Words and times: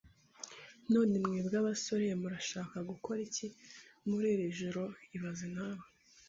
None, 0.93 1.13
mwebwe 1.25 1.55
abasore 1.61 2.05
murashaka 2.21 2.77
gukora 2.89 3.19
iki 3.27 3.47
muri 4.09 4.27
iri 4.35 4.45
joro 4.59 4.83
ibaze 5.15 5.47
nawe 5.55 5.85